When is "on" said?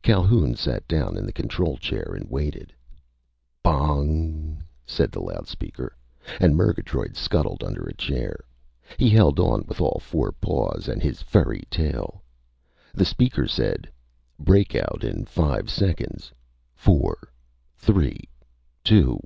9.38-9.66